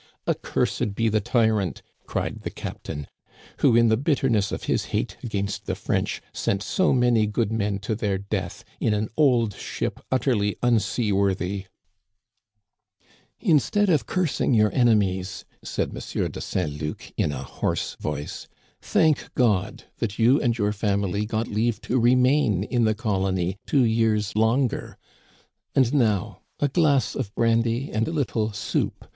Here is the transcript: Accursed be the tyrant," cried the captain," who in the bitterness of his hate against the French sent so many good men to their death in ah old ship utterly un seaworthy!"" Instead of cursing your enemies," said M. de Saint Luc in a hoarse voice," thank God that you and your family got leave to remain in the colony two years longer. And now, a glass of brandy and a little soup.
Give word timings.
Accursed 0.27 0.95
be 0.95 1.09
the 1.09 1.21
tyrant," 1.21 1.83
cried 2.07 2.41
the 2.41 2.49
captain," 2.49 3.05
who 3.59 3.75
in 3.75 3.89
the 3.89 3.97
bitterness 3.97 4.51
of 4.51 4.63
his 4.63 4.85
hate 4.85 5.15
against 5.21 5.67
the 5.67 5.75
French 5.75 6.23
sent 6.33 6.63
so 6.63 6.91
many 6.91 7.27
good 7.27 7.51
men 7.51 7.77
to 7.81 7.93
their 7.93 8.17
death 8.17 8.63
in 8.79 8.95
ah 8.95 9.05
old 9.15 9.53
ship 9.53 9.99
utterly 10.11 10.55
un 10.63 10.79
seaworthy!"" 10.79 11.67
Instead 13.39 13.91
of 13.91 14.07
cursing 14.07 14.55
your 14.55 14.73
enemies," 14.73 15.45
said 15.63 15.89
M. 15.95 16.31
de 16.31 16.41
Saint 16.41 16.81
Luc 16.81 17.11
in 17.15 17.31
a 17.31 17.43
hoarse 17.43 17.93
voice," 17.99 18.47
thank 18.81 19.31
God 19.35 19.83
that 19.99 20.17
you 20.17 20.41
and 20.41 20.57
your 20.57 20.73
family 20.73 21.27
got 21.27 21.47
leave 21.47 21.79
to 21.81 21.99
remain 21.99 22.63
in 22.63 22.85
the 22.85 22.95
colony 22.95 23.57
two 23.67 23.83
years 23.85 24.35
longer. 24.35 24.97
And 25.75 25.93
now, 25.93 26.41
a 26.59 26.69
glass 26.69 27.13
of 27.13 27.31
brandy 27.35 27.91
and 27.91 28.07
a 28.07 28.11
little 28.11 28.51
soup. 28.51 29.07